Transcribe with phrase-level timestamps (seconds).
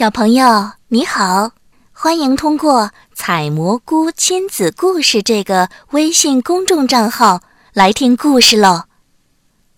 [0.00, 1.52] 小朋友你好，
[1.92, 7.42] 欢迎通过“采蘑菇亲子故事”这个微信公众账号
[7.74, 8.84] 来听故事喽。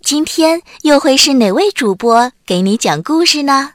[0.00, 3.72] 今天又会是哪位主播给你讲故事呢？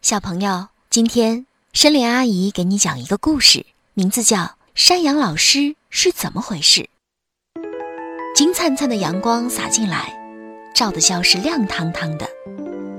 [0.00, 4.36] 小朋友，今天森林阿姨给你讲一个故事，名字叫
[4.76, 6.82] 《山羊老师是怎么回事》。
[8.36, 10.16] 金灿灿的阳光洒进来，
[10.72, 12.28] 照的教室亮堂堂的，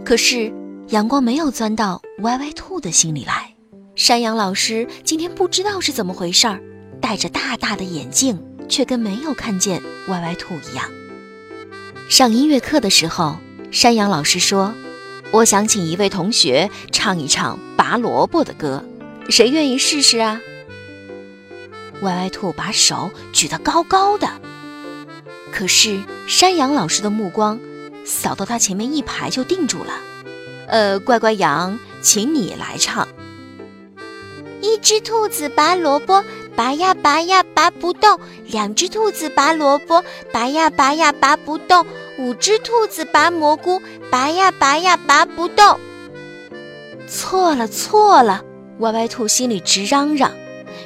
[0.04, 0.59] 可是。
[0.90, 3.54] 阳光没有钻到歪歪兔的心里来。
[3.96, 6.60] 山羊老师今天不知道是怎么回事儿，
[7.00, 10.89] 戴着大大的眼镜，却跟没有看见歪歪兔一样。
[12.10, 13.38] 上音乐课的时候，
[13.70, 14.74] 山羊老师说
[15.29, 18.84] ：“我想请一位同学唱一唱拔萝卜的歌，
[19.29, 20.42] 谁愿意试试啊？”
[22.01, 24.28] 歪歪兔把手举得高高的，
[25.51, 27.60] 可是山羊老师的目光
[28.04, 29.93] 扫到他前面一排就定住了。
[30.69, 33.08] 呃，乖乖羊，请你来唱。
[34.61, 36.23] 一只兔子拔萝卜，
[36.56, 41.84] 拔呀拔呀拔不动；两只兔子拔萝卜，拔呀拔呀拔不动；
[42.20, 45.80] 五只兔子拔蘑菇，拔呀拔呀拔不动。
[47.08, 48.44] 错了错了！
[48.80, 50.31] 歪歪兔心里直嚷嚷：“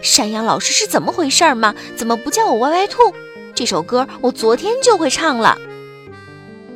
[0.02, 1.75] 山羊老师是怎么回事嘛？
[1.97, 3.14] 怎么不叫我歪歪兔？
[3.53, 5.58] 这首歌我昨天就会唱了。”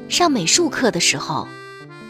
[0.10, 1.48] 上美术课的时候。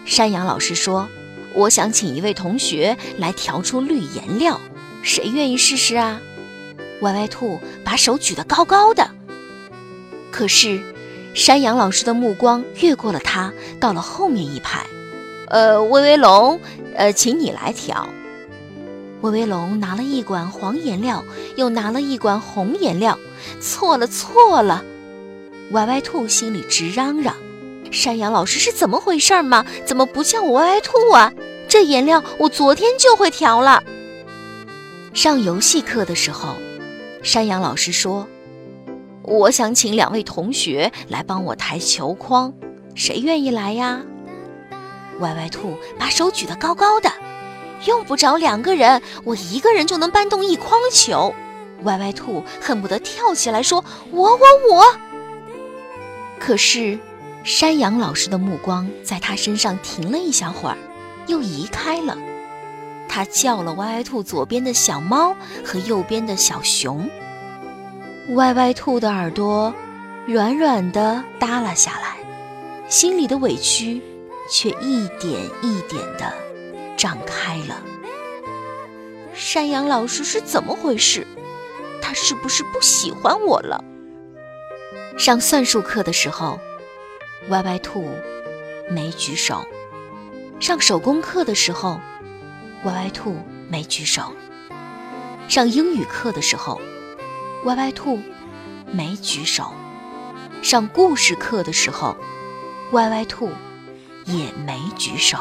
[0.08, 1.10] 山羊老师说
[1.54, 4.60] ：“我想请一位同学来调出绿颜料，
[5.04, 6.22] 谁愿意试试啊？”
[7.02, 9.12] 歪歪兔把手举得高高的。
[10.32, 10.82] 可是，
[11.34, 14.88] 山羊老师的目光越过了他，到了后面一排。
[15.50, 16.60] 呃，威威龙，
[16.96, 18.08] 呃，请你来调。
[19.22, 21.24] 威威龙拿了一管黄颜料，
[21.58, 23.20] 又拿了一管红颜料。
[23.60, 24.86] 错了，错了！
[25.72, 27.36] 歪歪兔心里直嚷嚷。
[27.92, 29.66] 山羊老师是怎么回事嘛？
[29.86, 31.32] 怎么不叫我歪歪兔啊？
[31.68, 33.84] 这颜料我昨天就会调了。
[35.14, 36.56] 上游戏课的时候，
[37.24, 38.28] 山羊老师说
[39.24, 42.54] ：“我想请两位同学来帮我抬球筐，
[42.96, 44.02] 谁愿意来呀？”
[45.20, 47.12] 歪歪兔把手举得高高的，
[47.86, 51.34] 用不着两个人，我一个人就能搬动一筐球。
[51.84, 54.40] 歪歪兔恨不得跳起来说：“我我
[54.72, 54.86] 我！”
[56.40, 56.98] 可是。
[57.48, 60.78] 山羊老师的目光在他身上停了一小会儿，
[61.28, 62.18] 又移开了。
[63.08, 67.10] 他叫了歪歪兔左边的小猫和右边的小熊。
[68.36, 69.74] 歪歪兔的耳朵
[70.26, 72.18] 软软的耷拉下来，
[72.90, 74.02] 心里的委屈
[74.52, 76.34] 却一点一点的
[76.98, 77.82] 胀开了。
[79.34, 81.26] 山羊老师是怎么回事？
[82.02, 83.82] 他是不是不喜欢我了？
[85.18, 86.60] 上算术课的时候。
[87.50, 88.10] 歪歪兔
[88.90, 89.66] 没举手，
[90.60, 92.00] 上手工课的时候，
[92.84, 93.38] 歪歪兔
[93.70, 94.34] 没举手；
[95.48, 96.82] 上英语课的时候，
[97.64, 98.20] 歪歪兔
[98.92, 99.72] 没举手；
[100.62, 102.18] 上故事课的时候，
[102.92, 103.50] 歪歪兔
[104.26, 105.38] 也没举手。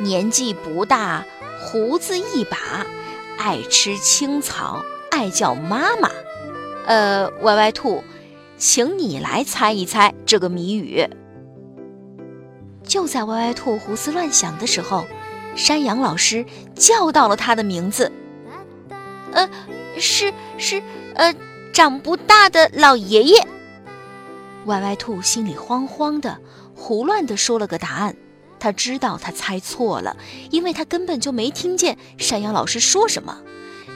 [0.00, 1.24] 年纪不大，
[1.60, 2.84] 胡子一把，
[3.38, 6.10] 爱吃青草，爱叫妈妈。
[6.86, 8.02] 呃，歪歪兔。
[8.62, 11.04] 请你来猜一猜这个谜语。
[12.84, 15.04] 就在歪歪兔胡思乱想的时候，
[15.56, 16.46] 山羊老师
[16.76, 18.12] 叫到了他的名字。
[19.32, 19.50] 呃，
[19.98, 20.80] 是是，
[21.14, 21.34] 呃，
[21.72, 23.48] 长不大的老爷爷。
[24.66, 26.38] 歪歪兔心里慌慌的，
[26.76, 28.14] 胡乱的说了个答案。
[28.60, 30.16] 他知道他猜错了，
[30.52, 33.42] 因为他根本就没听见山羊老师说什么。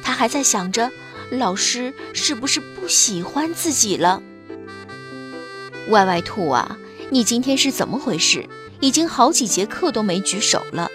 [0.03, 0.91] 他还在想着，
[1.31, 4.21] 老师是不是不喜欢自己了？
[5.91, 6.79] 歪歪兔啊，
[7.11, 8.47] 你今天是怎么回事？
[8.81, 10.89] 已经好几节课都没举手了。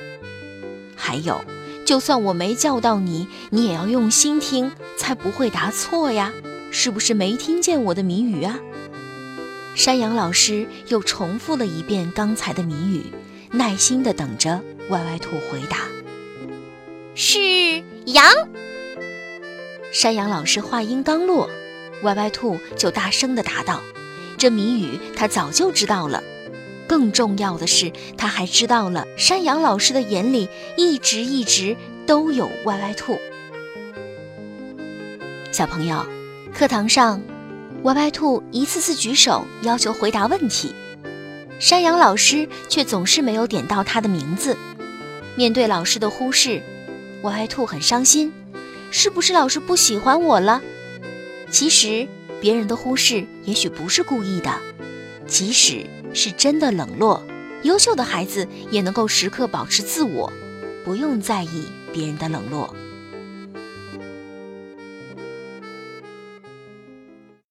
[0.95, 1.43] 还有，
[1.85, 6.31] 就算我没叫到你，你也要用心听，才不会答错呀。
[6.71, 8.59] 是不是没听见我的谜语啊？
[9.75, 13.05] 山羊老师又重复了一遍刚才的谜语，
[13.51, 15.77] 耐心地等着歪歪兔回答。
[17.15, 18.25] 是羊。
[19.91, 21.49] 山羊老师话音刚落，
[22.03, 23.81] 歪歪兔就大声地答道。
[24.41, 26.23] 这谜语他早就知道了，
[26.87, 31.77] 更重要的是，他还知道了山羊老师的眼里一直一直
[32.07, 33.19] 都有歪歪兔。
[35.51, 36.03] 小朋友，
[36.55, 37.21] 课堂上，
[37.83, 40.73] 歪歪兔一次次举手要求回答问题，
[41.59, 44.57] 山羊老师却总是没有点到他的名字。
[45.35, 46.63] 面对老师的忽视，
[47.21, 48.33] 歪歪兔很伤心，
[48.89, 50.63] 是不是老师不喜欢我了？
[51.51, 52.07] 其实。
[52.39, 54.51] 别人的忽视也许不是故意的，
[55.27, 57.23] 即使是真的冷落，
[57.63, 60.31] 优秀的孩子也能够时刻保持自我，
[60.85, 62.75] 不用在意别人的冷落。